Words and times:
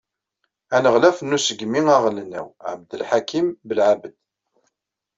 Aneɣlaf 0.75 1.17
n 1.21 1.35
Usegmi 1.37 1.81
aɣelnaw, 1.95 2.47
Abdelḥakim 2.69 3.47
Belεabed. 3.67 4.15